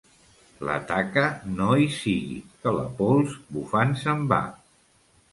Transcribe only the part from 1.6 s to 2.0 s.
hi